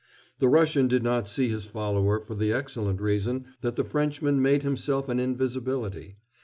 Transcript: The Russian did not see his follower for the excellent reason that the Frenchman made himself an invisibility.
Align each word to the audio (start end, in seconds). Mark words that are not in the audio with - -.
The 0.39 0.49
Russian 0.49 0.87
did 0.87 1.03
not 1.03 1.27
see 1.27 1.49
his 1.49 1.65
follower 1.67 2.19
for 2.19 2.33
the 2.33 2.51
excellent 2.51 2.99
reason 3.01 3.45
that 3.61 3.75
the 3.75 3.83
Frenchman 3.83 4.41
made 4.41 4.63
himself 4.63 5.07
an 5.09 5.19
invisibility. 5.19 6.15